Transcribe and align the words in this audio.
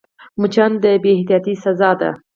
مچان 0.39 0.71
د 0.83 0.85
بې 1.01 1.09
احتیاطۍ 1.15 1.55
سزا 1.63 1.91
ده 1.99 2.09